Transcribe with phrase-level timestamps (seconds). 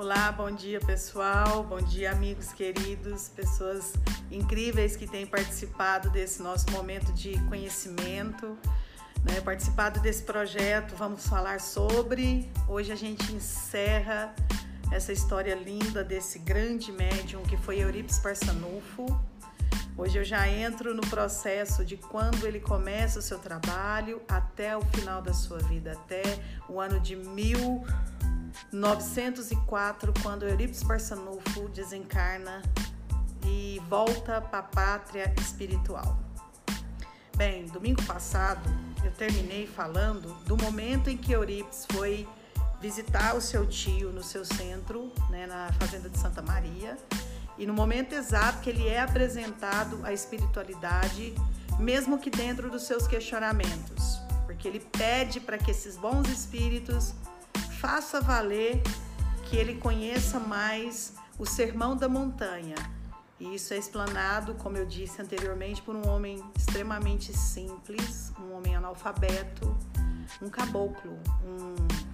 [0.00, 3.94] Olá, bom dia pessoal, bom dia amigos queridos, pessoas
[4.30, 8.56] incríveis que têm participado desse nosso momento de conhecimento,
[9.24, 9.40] né?
[9.40, 10.94] participado desse projeto.
[10.94, 12.48] Vamos falar sobre.
[12.68, 14.32] Hoje a gente encerra
[14.92, 19.04] essa história linda desse grande médium que foi Euripides Parsanufo.
[19.96, 24.80] Hoje eu já entro no processo de quando ele começa o seu trabalho até o
[24.80, 26.22] final da sua vida, até
[26.68, 27.16] o ano de
[28.72, 32.62] 1904, quando Eurípides Barçanufo desencarna
[33.46, 36.18] e volta para a pátria espiritual.
[37.36, 38.68] Bem, domingo passado
[39.04, 42.28] eu terminei falando do momento em que Eurípides foi
[42.80, 46.96] visitar o seu tio no seu centro, né, na fazenda de Santa Maria,
[47.56, 51.34] e no momento exato que ele é apresentado à espiritualidade,
[51.78, 57.14] mesmo que dentro dos seus questionamentos, porque ele pede para que esses bons espíritos
[57.80, 58.82] faça valer
[59.44, 62.74] que ele conheça mais o sermão da montanha.
[63.38, 68.74] E isso é explanado, como eu disse anteriormente, por um homem extremamente simples, um homem
[68.74, 69.76] analfabeto,
[70.42, 72.08] um caboclo, um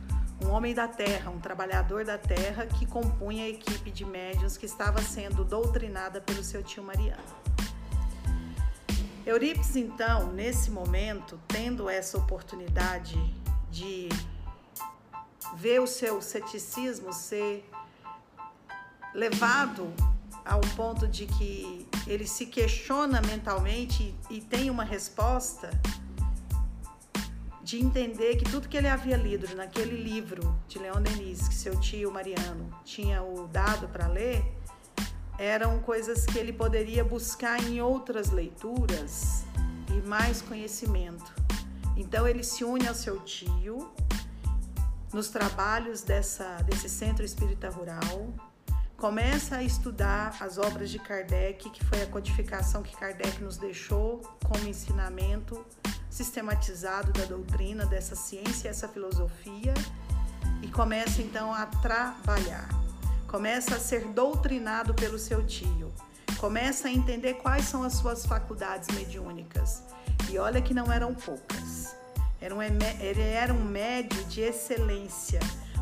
[0.44, 4.66] um homem da terra, um trabalhador da terra que compunha a equipe de médiuns que
[4.66, 7.22] estava sendo doutrinada pelo seu tio Mariano.
[9.24, 13.18] Eurípides, então, nesse momento, tendo essa oportunidade
[13.70, 14.10] de
[15.55, 17.69] ver o seu ceticismo ser
[19.14, 19.92] levado
[20.44, 25.70] ao ponto de que ele se questiona mentalmente e tem uma resposta,
[27.62, 31.80] de entender que tudo que ele havia lido naquele livro de Leon Denis, que seu
[31.80, 34.44] tio Mariano tinha o dado para ler,
[35.39, 39.44] eram coisas que ele poderia buscar em outras leituras
[39.89, 41.33] e mais conhecimento.
[41.96, 43.91] Então ele se une ao seu tio
[45.14, 48.34] nos trabalhos dessa, desse centro espírita rural,
[48.96, 54.20] começa a estudar as obras de Kardec, que foi a codificação que Kardec nos deixou
[54.44, 55.64] como ensinamento
[56.11, 59.72] sistematizado da doutrina, dessa ciência, essa filosofia,
[60.61, 62.68] e começa então a trabalhar.
[63.28, 65.92] Começa a ser doutrinado pelo seu tio.
[66.39, 69.80] Começa a entender quais são as suas faculdades mediúnicas.
[70.28, 71.96] E olha que não eram poucas.
[72.44, 75.40] Era um, ele era um médio de excelência,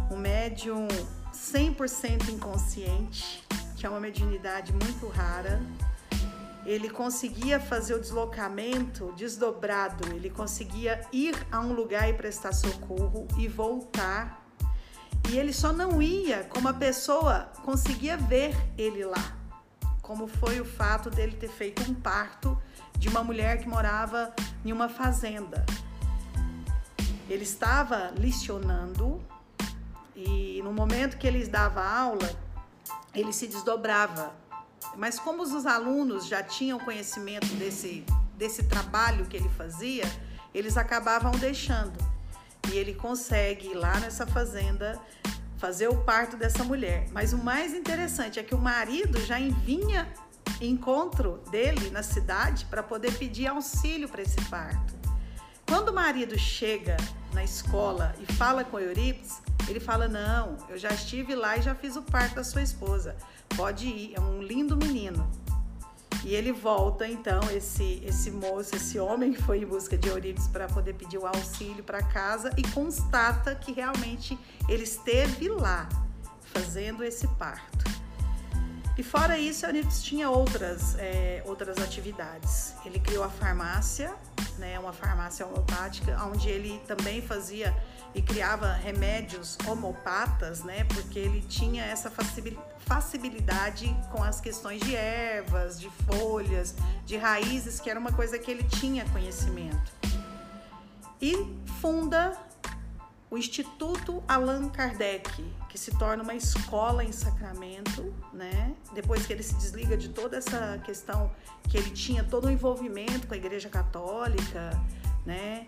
[0.09, 0.87] um médium
[1.35, 3.43] 100% inconsciente,
[3.77, 5.61] que é uma mediunidade muito rara,
[6.65, 13.27] ele conseguia fazer o deslocamento desdobrado, ele conseguia ir a um lugar e prestar socorro
[13.37, 14.47] e voltar.
[15.31, 19.37] E ele só não ia como a pessoa conseguia ver ele lá,
[20.01, 22.57] como foi o fato dele ter feito um parto
[22.97, 24.33] de uma mulher que morava
[24.65, 25.67] em uma fazenda.
[27.29, 29.23] Ele estava licionando
[30.15, 32.31] e no momento que ele dava aula,
[33.15, 34.43] ele se desdobrava
[34.97, 38.05] mas como os alunos já tinham conhecimento desse,
[38.37, 40.05] desse trabalho que ele fazia,
[40.55, 41.99] eles acabavam deixando.
[42.71, 45.01] E ele consegue ir lá nessa fazenda
[45.57, 47.07] fazer o parto dessa mulher.
[47.11, 50.13] Mas o mais interessante é que o marido já vinha
[50.61, 55.02] encontro dele na cidade para poder pedir auxílio para esse parto.
[55.73, 56.99] Quando o marido chega
[57.33, 61.75] na escola e fala com Eurípides, ele fala: Não, eu já estive lá e já
[61.75, 63.17] fiz o parto da sua esposa.
[63.57, 65.27] Pode ir, é um lindo menino.
[66.27, 70.47] E ele volta então, esse, esse moço, esse homem que foi em busca de Eurípides
[70.47, 75.89] para poder pedir o auxílio para casa e constata que realmente ele esteve lá
[76.53, 77.91] fazendo esse parto.
[78.99, 82.75] E fora isso, Eurípides tinha outras, é, outras atividades.
[82.85, 84.15] Ele criou a farmácia,
[84.63, 87.77] né, uma farmácia homeopática, onde ele também fazia
[88.15, 90.85] e criava remédios homopatas, né?
[90.85, 92.13] Porque ele tinha essa
[92.87, 98.51] facilidade com as questões de ervas, de folhas, de raízes, que era uma coisa que
[98.51, 99.93] ele tinha conhecimento.
[101.21, 101.35] E
[101.81, 102.39] funda
[103.33, 108.75] o Instituto Allan Kardec, que se torna uma escola em Sacramento, né?
[108.93, 111.33] Depois que ele se desliga de toda essa questão
[111.67, 114.79] que ele tinha todo o envolvimento com a Igreja Católica,
[115.25, 115.65] né?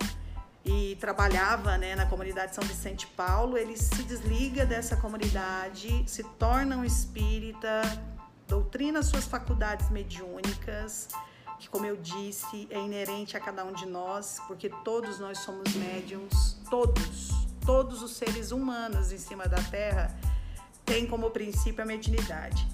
[0.63, 6.79] e trabalhava né, na comunidade São Vicente Paulo, ele se desliga dessa comunidade, se torna
[6.79, 7.83] um espírita,
[8.49, 11.09] doutrina suas faculdades mediúnicas,
[11.59, 15.75] que, como eu disse, é inerente a cada um de nós, porque todos nós somos
[15.75, 20.15] médiums, todos, todos os seres humanos em cima da Terra
[20.85, 22.67] têm como princípio a mediunidade.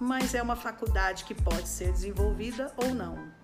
[0.00, 3.36] Mas é uma faculdade que pode ser desenvolvida ou não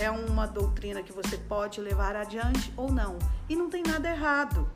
[0.00, 3.18] é uma doutrina que você pode levar adiante ou não.
[3.48, 4.70] E não tem nada errado.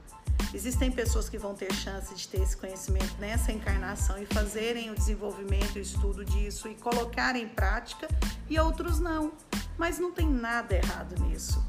[0.53, 4.95] Existem pessoas que vão ter chance de ter esse conhecimento nessa encarnação e fazerem o
[4.95, 8.09] desenvolvimento e estudo disso e colocar em prática,
[8.51, 9.33] e outros não.
[9.79, 11.65] Mas não tem nada errado nisso.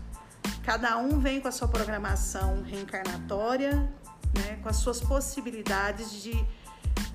[0.63, 3.71] Cada um vem com a sua programação reencarnatória,
[4.33, 6.33] né, com as suas possibilidades de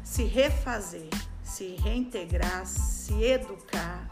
[0.05, 1.09] se refazer,
[1.43, 4.07] se reintegrar, se educar,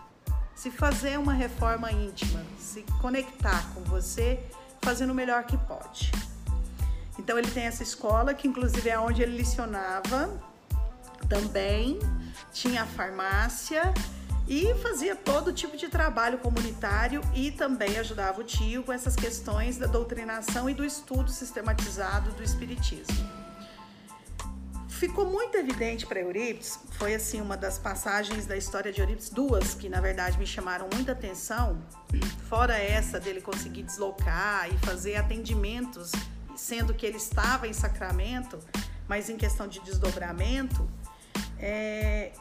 [0.55, 4.43] se fazer uma reforma íntima, se conectar com você,
[4.81, 6.11] fazendo o melhor que pode.
[7.19, 10.31] Então ele tem essa escola que inclusive é onde ele licionava
[11.29, 11.99] também,
[12.55, 13.93] tinha a farmácia
[14.49, 19.77] e fazia todo tipo de trabalho comunitário e também ajudava o tio com essas questões
[19.77, 23.47] da doutrinação e do estudo sistematizado do espiritismo.
[24.89, 29.75] Ficou muito evidente para Eurípides, foi assim uma das passagens da história de Eurípides, duas
[29.75, 31.83] que na verdade me chamaram muita atenção,
[32.49, 36.13] fora essa dele conseguir deslocar e fazer atendimentos
[36.57, 38.59] sendo que ele estava em Sacramento,
[39.07, 40.89] mas em questão de desdobramento,
[41.59, 42.33] é,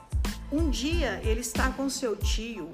[0.52, 2.70] um dia ele está com seu tio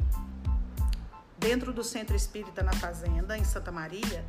[1.38, 4.26] dentro do centro espírita na fazenda em Santa Maria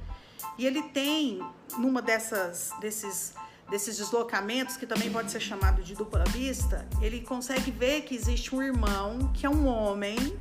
[0.56, 1.40] e ele tem
[1.78, 3.34] numa dessas desses
[3.70, 8.54] desses deslocamentos que também pode ser chamado de dupla vista, ele consegue ver que existe
[8.54, 10.38] um irmão que é um homem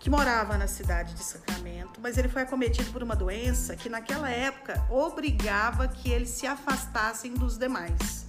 [0.00, 4.28] que morava na cidade de Sacramento, mas ele foi acometido por uma doença que naquela
[4.28, 8.26] época obrigava que eles se afastassem dos demais.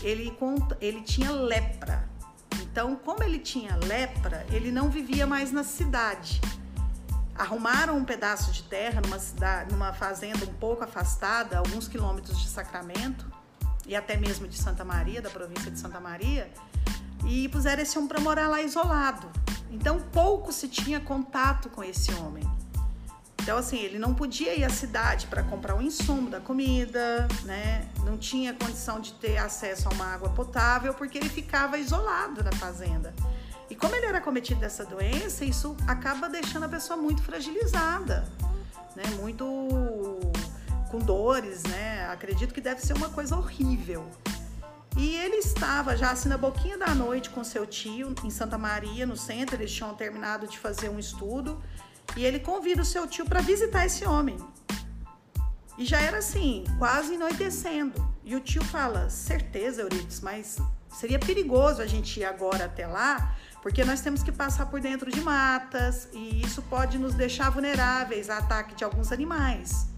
[0.00, 0.32] Ele,
[0.80, 2.08] ele tinha lepra.
[2.72, 6.40] Então, como ele tinha lepra, ele não vivia mais na cidade.
[7.34, 12.48] Arrumaram um pedaço de terra numa cidade, numa fazenda um pouco afastada, alguns quilômetros de
[12.48, 13.30] Sacramento
[13.86, 16.50] e até mesmo de Santa Maria, da província de Santa Maria,
[17.26, 19.30] e puseram esse homem para morar lá isolado.
[19.70, 22.42] Então pouco se tinha contato com esse homem.
[23.42, 27.88] Então assim, ele não podia ir à cidade para comprar o insumo da comida, né?
[28.04, 32.52] Não tinha condição de ter acesso a uma água potável porque ele ficava isolado na
[32.52, 33.12] fazenda.
[33.68, 38.28] E como ele era cometido dessa doença, isso acaba deixando a pessoa muito fragilizada,
[38.94, 39.02] né?
[39.18, 39.44] Muito
[40.88, 42.06] com dores, né?
[42.12, 44.08] Acredito que deve ser uma coisa horrível.
[44.96, 49.04] E ele estava já assim na boquinha da noite com seu tio em Santa Maria,
[49.04, 49.56] no centro.
[49.56, 51.60] Eles tinham terminado de fazer um estudo
[52.16, 54.36] e ele convida o seu tio para visitar esse homem.
[55.78, 58.12] E já era assim, quase anoitecendo.
[58.24, 60.58] E o tio fala: certeza, Euripides, mas
[60.90, 65.10] seria perigoso a gente ir agora até lá, porque nós temos que passar por dentro
[65.10, 69.88] de matas e isso pode nos deixar vulneráveis a ataque de alguns animais.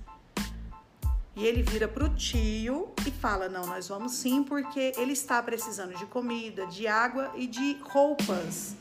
[1.37, 5.43] E ele vira para o tio e fala: Não, nós vamos sim, porque ele está
[5.43, 8.77] precisando de comida, de água e de roupas.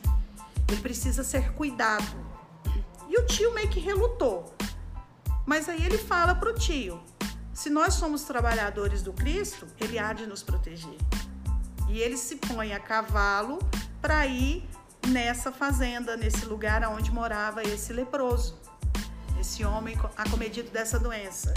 [0.69, 2.32] Ele precisa ser cuidado.
[3.13, 4.51] E o tio meio que relutou.
[5.45, 6.99] Mas aí ele fala para o tio:
[7.53, 10.97] Se nós somos trabalhadores do Cristo, ele há de nos proteger.
[11.87, 13.59] E ele se põe a cavalo
[14.01, 14.67] para ir
[15.07, 18.57] nessa fazenda, nesse lugar onde morava esse leproso,
[19.39, 21.53] esse homem acometido dessa doença.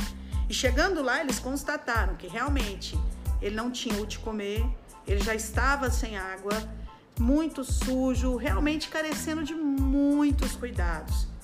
[0.51, 2.99] E chegando lá, eles constataram que realmente
[3.41, 4.63] ele não tinha o de comer,
[5.07, 6.53] ele já estava sem água,
[7.19, 11.35] muito sujo, realmente carecendo de muitos cuidados.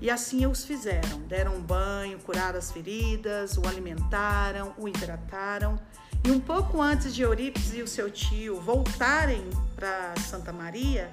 [0.00, 5.78] E assim os fizeram: deram um banho, curaram as feridas, o alimentaram, o hidrataram.
[6.24, 11.10] E um pouco antes de Eurípides e o seu tio voltarem para Santa Maria,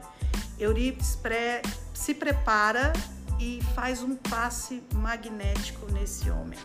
[0.60, 1.62] Eurípides pré,
[1.94, 2.94] se prepara
[3.40, 6.60] e faz um passe magnético nesse homem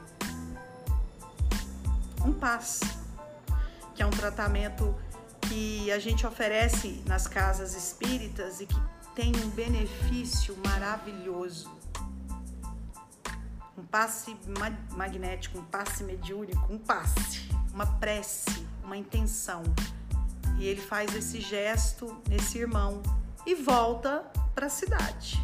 [2.28, 2.84] um passe,
[3.94, 4.94] que é um tratamento
[5.42, 8.80] que a gente oferece nas casas espíritas e que
[9.14, 11.70] tem um benefício maravilhoso.
[13.78, 14.36] Um passe
[14.96, 19.62] magnético, um passe mediúnico, um passe, uma prece, uma intenção.
[20.58, 23.00] E ele faz esse gesto nesse irmão
[23.46, 25.40] e volta para a cidade.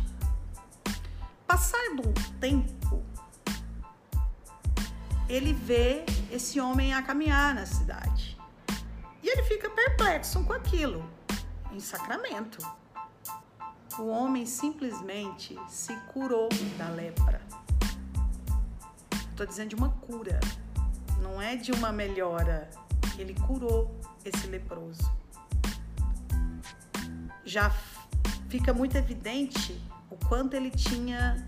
[1.46, 3.04] Passado um tempo,
[5.28, 8.36] ele vê esse homem a caminhar na cidade.
[9.22, 11.08] E ele fica perplexo com aquilo,
[11.70, 12.58] em Sacramento.
[13.96, 17.40] O homem simplesmente se curou da lepra.
[19.34, 20.38] Estou dizendo de uma cura,
[21.20, 22.70] não é de uma melhora.
[23.18, 25.12] Ele curou esse leproso.
[27.44, 27.68] Já
[28.48, 31.44] fica muito evidente o quanto ele tinha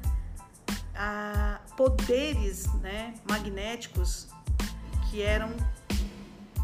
[0.97, 4.27] ah, poderes né, magnéticos
[5.09, 5.55] que eram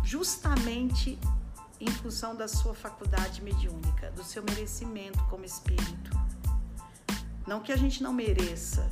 [0.02, 1.16] justamente
[1.80, 6.10] em função da sua faculdade mediúnica, do seu merecimento como espírito.
[7.46, 8.90] Não que a gente não mereça.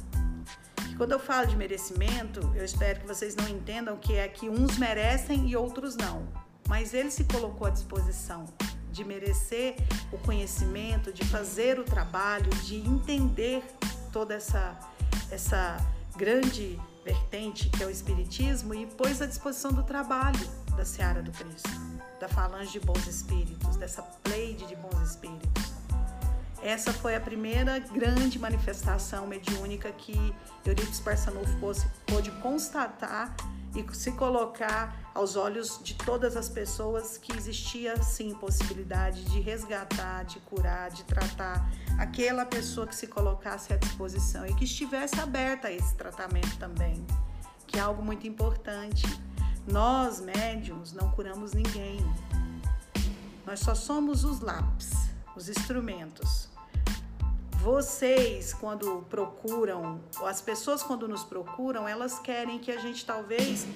[1.01, 4.77] Quando eu falo de merecimento, eu espero que vocês não entendam que é que uns
[4.77, 6.29] merecem e outros não.
[6.69, 8.45] Mas ele se colocou à disposição
[8.93, 9.77] de merecer
[10.13, 13.65] o conhecimento, de fazer o trabalho, de entender
[14.13, 14.79] toda essa,
[15.31, 15.79] essa
[16.19, 21.33] grande vertente que é o Espiritismo e pôs à disposição do trabalho da Seara do
[21.33, 21.71] Cristo,
[22.21, 25.60] da falange de bons espíritos, dessa pleide de bons espíritos.
[26.63, 30.15] Essa foi a primeira grande manifestação mediúnica que
[30.65, 31.57] Eurípides Barçanufo
[32.07, 33.35] pôde constatar
[33.75, 40.25] e se colocar aos olhos de todas as pessoas que existia sim possibilidade de resgatar,
[40.25, 45.69] de curar, de tratar aquela pessoa que se colocasse à disposição e que estivesse aberta
[45.69, 47.07] a esse tratamento também,
[47.67, 49.07] que é algo muito importante.
[49.67, 52.01] Nós, médiums, não curamos ninguém.
[53.47, 54.91] Nós só somos os lápis,
[55.37, 56.50] os instrumentos.
[57.63, 63.67] Vocês, quando procuram, ou as pessoas, quando nos procuram, elas querem que a gente talvez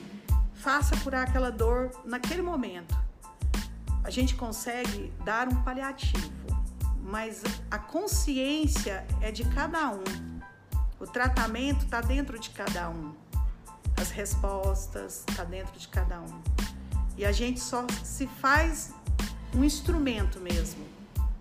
[0.55, 2.97] faça curar aquela dor naquele momento.
[4.03, 6.33] A gente consegue dar um paliativo,
[7.03, 10.03] mas a consciência é de cada um.
[10.99, 13.14] O tratamento está dentro de cada um.
[14.00, 16.43] As respostas está dentro de cada um.
[17.19, 18.95] E a gente só se faz
[19.55, 20.87] um instrumento mesmo,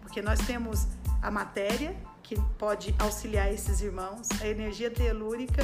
[0.01, 0.87] porque nós temos
[1.21, 5.61] a matéria que pode auxiliar esses irmãos, a energia telúrica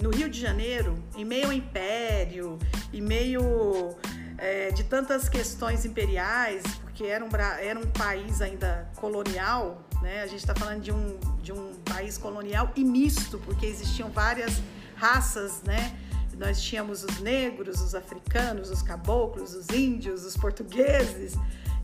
[0.00, 2.58] no Rio de Janeiro, em meio ao império,
[2.92, 3.94] em meio
[4.40, 7.28] é, de tantas questões imperiais, porque era um,
[7.60, 10.22] era um país ainda colonial, né?
[10.22, 14.60] A gente está falando de um, de um país colonial e misto, porque existiam várias
[14.96, 15.94] raças, né?
[16.38, 21.34] Nós tínhamos os negros, os africanos, os caboclos, os índios, os portugueses.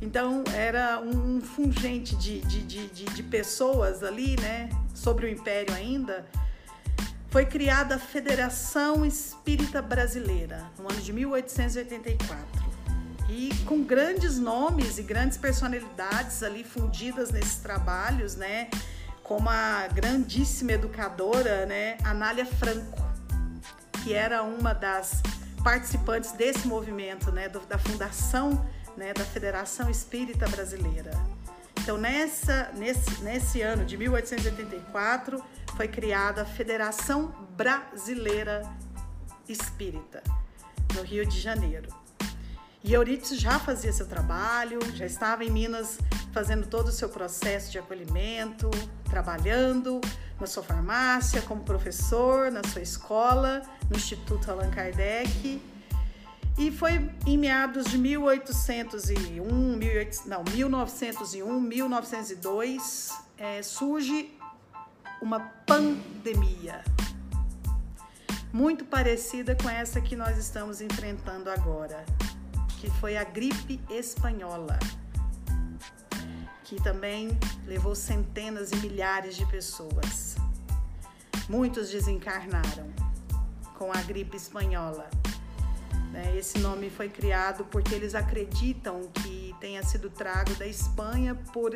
[0.01, 4.71] Então era um fungente de, de, de, de, pessoas ali, né?
[4.95, 6.27] Sobre o império ainda.
[7.37, 12.65] Foi criada a Federação Espírita Brasileira no ano de 1884
[13.29, 18.71] e com grandes nomes e grandes personalidades ali fundidas nesses trabalhos, né?
[19.23, 23.07] Como a grandíssima educadora, né, Anália Franco,
[24.03, 25.21] que era uma das
[25.63, 28.67] participantes desse movimento, né, da fundação,
[28.97, 31.11] né, da Federação Espírita Brasileira.
[31.87, 35.41] Então, nessa, nesse, nesse ano de 1884,
[35.77, 38.69] foi criada a Federação Brasileira
[39.49, 40.21] Espírita,
[40.97, 41.89] no Rio de Janeiro.
[42.83, 46.01] E Eurípides já fazia seu trabalho, já estava em Minas
[46.33, 48.69] fazendo todo o seu processo de acolhimento,
[49.09, 50.01] trabalhando
[50.41, 55.63] na sua farmácia, como professor, na sua escola, no Instituto Allan Kardec.
[56.59, 64.33] E foi em meados de 1801, 18, não, 1901, 1902, é, surge
[65.21, 66.83] uma pandemia
[68.53, 72.05] muito parecida com essa que nós estamos enfrentando agora
[72.79, 74.79] que foi a gripe espanhola,
[76.65, 77.37] que também
[77.67, 80.37] levou centenas e milhares de pessoas.
[81.49, 82.93] Muitos desencarnaram
[83.79, 85.09] com a gripe espanhola.
[86.17, 86.37] Né?
[86.37, 91.75] Esse nome foi criado porque eles acreditam que tenha sido trago da Espanha por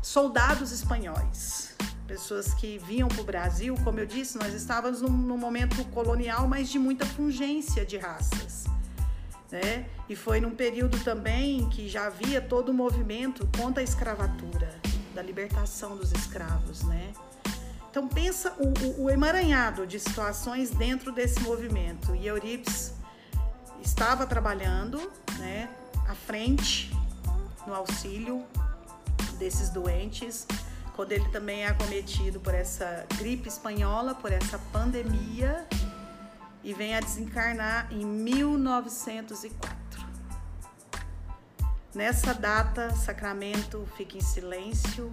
[0.00, 1.74] soldados espanhóis,
[2.06, 3.74] pessoas que vinham para o Brasil.
[3.82, 8.68] Como eu disse, nós estávamos num, num momento colonial, mas de muita fungência de raças
[9.50, 9.86] né?
[10.08, 14.74] E foi num período também que já havia todo o movimento contra a escravatura,
[15.14, 17.12] da libertação dos escravos, né?
[17.90, 22.14] então pensa o, o, emaranhado de situações dentro desse movimento.
[22.14, 22.92] E Euripides
[23.82, 24.98] estava trabalhando
[25.38, 25.68] né,
[26.06, 26.92] à frente
[27.66, 28.44] no auxílio
[29.38, 30.46] desses doentes,
[30.96, 35.66] quando ele também é acometido por essa gripe espanhola, por essa pandemia,
[36.64, 39.78] e vem a desencarnar em 1904.
[41.94, 45.12] Nessa data, Sacramento fica em silêncio,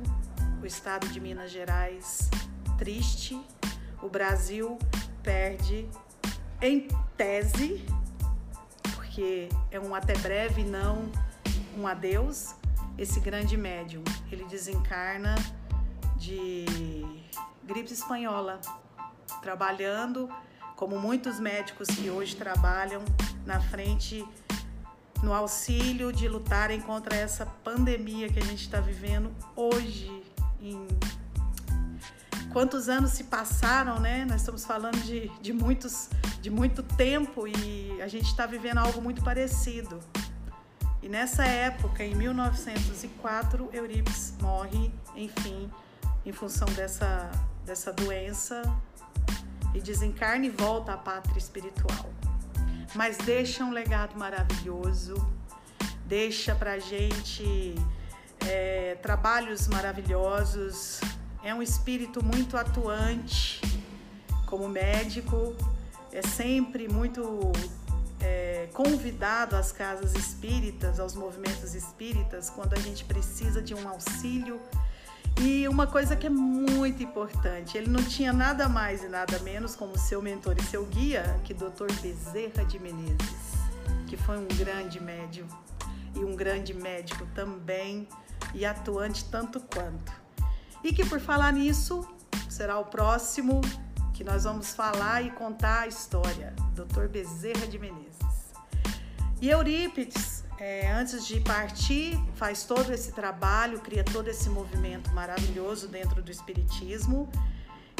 [0.62, 2.30] o estado de Minas Gerais
[2.78, 3.40] triste,
[4.02, 4.78] o Brasil
[5.24, 5.88] perde
[6.62, 7.86] em tese,
[9.16, 11.10] porque é um até breve, não
[11.78, 12.54] um adeus,
[12.98, 14.04] esse grande médium.
[14.30, 15.36] Ele desencarna
[16.18, 17.24] de
[17.64, 18.60] gripe espanhola,
[19.42, 20.30] trabalhando
[20.76, 23.02] como muitos médicos que hoje trabalham
[23.46, 24.28] na frente
[25.24, 30.12] no auxílio de lutarem contra essa pandemia que a gente está vivendo hoje.
[30.60, 30.86] Em
[32.52, 34.26] quantos anos se passaram, né?
[34.26, 36.10] Nós estamos falando de, de, muitos,
[36.46, 40.00] de muito tempo e a gente está vivendo algo muito parecido.
[41.02, 45.72] E nessa época, em 1904, Eurípides morre, enfim,
[46.24, 47.32] em função dessa,
[47.66, 48.62] dessa doença
[49.74, 52.12] e desencarna e volta à pátria espiritual.
[52.94, 55.16] Mas deixa um legado maravilhoso,
[56.06, 57.74] deixa pra gente
[58.48, 61.02] é, trabalhos maravilhosos,
[61.44, 63.60] é um espírito muito atuante
[64.46, 65.56] como médico,
[66.16, 67.52] é sempre muito
[68.22, 74.62] é, convidado às casas espíritas, aos movimentos espíritas, quando a gente precisa de um auxílio
[75.42, 79.76] e uma coisa que é muito importante, ele não tinha nada mais e nada menos
[79.76, 81.92] como seu mentor e seu guia que Dr.
[82.02, 83.52] Bezerra de Menezes,
[84.08, 85.48] que foi um grande médium
[86.16, 88.08] e um grande médico também
[88.54, 90.14] e atuante tanto quanto.
[90.82, 92.08] E que por falar nisso,
[92.50, 93.60] será o próximo
[94.16, 97.08] que nós vamos falar e contar a história, Dr.
[97.10, 98.16] Bezerra de Menezes.
[99.42, 105.90] E Eurípides é, antes de partir, faz todo esse trabalho, cria todo esse movimento maravilhoso
[105.90, 107.30] dentro do Espiritismo.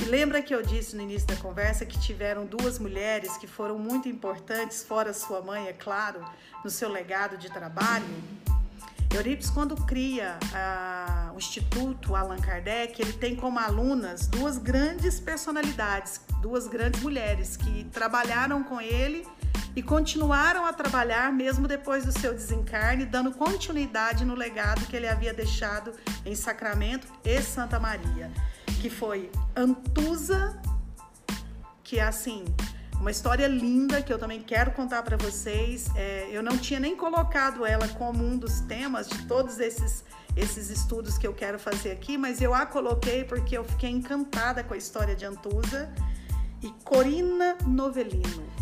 [0.02, 3.78] E lembra que eu disse no início da conversa que tiveram duas mulheres que foram
[3.78, 6.24] muito importantes, fora sua mãe, é claro,
[6.64, 8.06] no seu legado de trabalho?
[9.14, 16.22] Eurípides, quando cria a, o Instituto Allan Kardec, ele tem como alunas duas grandes personalidades,
[16.42, 19.28] duas grandes mulheres que trabalharam com ele
[19.76, 25.08] e continuaram a trabalhar mesmo depois do seu desencarne, dando continuidade no legado que ele
[25.08, 25.92] havia deixado
[26.26, 28.32] em Sacramento e Santa Maria,
[28.82, 30.58] que foi Antusa,
[31.84, 32.46] que é assim,
[32.94, 35.90] uma história linda que eu também quero contar para vocês.
[35.98, 40.70] É, eu não tinha nem colocado ela como um dos temas de todos esses esses
[40.70, 44.74] estudos que eu quero fazer aqui, mas eu a coloquei porque eu fiquei encantada com
[44.74, 45.90] a história de Antusa
[46.62, 48.56] e Corina Novelino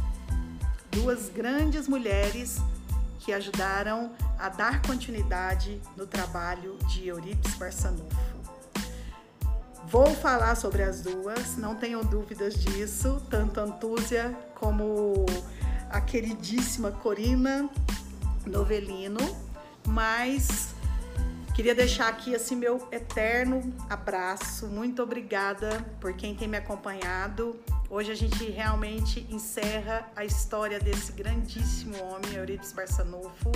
[0.93, 2.61] duas grandes mulheres
[3.19, 8.05] que ajudaram a dar continuidade no trabalho de Eurípides Barçanufo.
[9.87, 15.25] Vou falar sobre as duas, não tenham dúvidas disso, tanto Antúzia como
[15.89, 17.69] a queridíssima Corina
[18.45, 19.19] Novelino,
[19.87, 20.72] mas
[21.53, 24.67] queria deixar aqui assim meu eterno abraço.
[24.67, 27.59] Muito obrigada por quem tem me acompanhado
[27.95, 33.51] Hoje a gente realmente encerra a história desse grandíssimo homem, Euripides Barçanufo,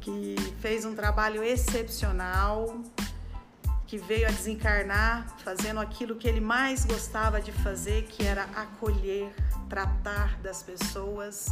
[0.00, 2.76] que fez um trabalho excepcional,
[3.86, 9.32] que veio a desencarnar fazendo aquilo que ele mais gostava de fazer, que era acolher,
[9.68, 11.46] tratar das pessoas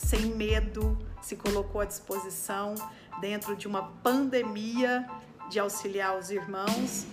[0.00, 2.74] sem medo, se colocou à disposição
[3.20, 5.08] dentro de uma pandemia
[5.50, 7.06] de auxiliar os irmãos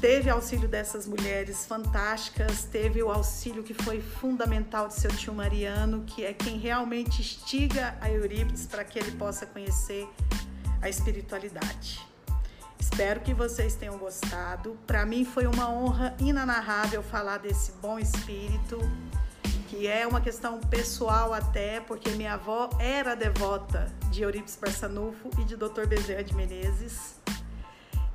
[0.00, 6.04] teve auxílio dessas mulheres fantásticas, teve o auxílio que foi fundamental de seu tio Mariano,
[6.06, 10.08] que é quem realmente instiga a Eurípides para que ele possa conhecer
[10.80, 12.00] a espiritualidade.
[12.78, 14.76] Espero que vocês tenham gostado.
[14.86, 18.78] Para mim foi uma honra inanarrável falar desse bom espírito,
[19.70, 25.44] que é uma questão pessoal até, porque minha avó era devota de Eurípides Barçanufo e
[25.44, 25.86] de Dr.
[25.86, 27.14] Bezerra de Menezes.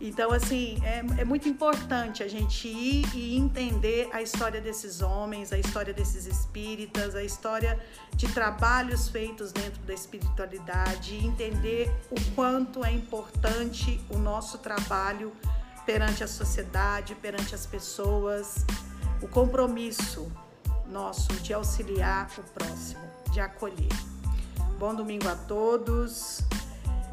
[0.01, 5.53] Então, assim, é, é, muito importante a gente ir e entender a história desses homens,
[5.53, 7.79] a história desses espíritas, a história
[8.13, 15.31] de trabalhos feitos dentro da espiritualidade, entender o quanto é importante o nosso trabalho
[15.85, 18.65] perante a sociedade, perante as pessoas,
[19.21, 20.29] o compromisso
[20.89, 23.89] nosso de auxiliar o próximo, de acolher.
[24.77, 26.41] Bom domingo a todos.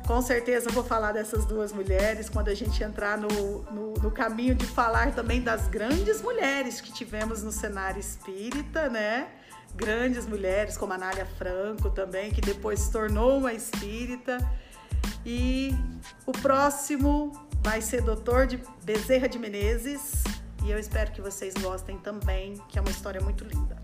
[0.06, 3.28] Com certeza vou falar dessas duas mulheres quando a gente entrar no,
[3.70, 9.28] no, no, caminho de falar também das grandes mulheres que tivemos no cenário espírita, né?
[9.76, 14.38] Grandes mulheres como a Nália Franco também, que depois se tornou uma espírita.
[15.24, 15.72] E
[16.26, 17.32] o próximo
[17.62, 20.24] vai ser Doutor de Bezerra de Menezes.
[20.64, 23.76] E eu espero que vocês gostem também, que é uma história muito linda.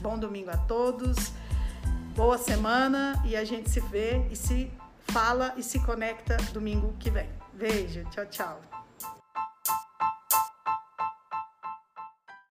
[0.00, 1.32] Bom domingo a todos,
[2.16, 4.72] boa semana e a gente se vê e se
[5.12, 7.28] fala e se conecta domingo que vem.
[7.52, 8.71] Beijo, tchau, tchau.